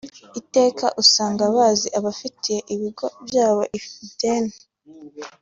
Iteka 0.39 0.85
usanga 1.01 1.43
bazi 1.55 1.87
abafitiye 1.99 2.59
ibigo 2.73 3.05
byabo 3.25 3.61
ideni 4.07 4.55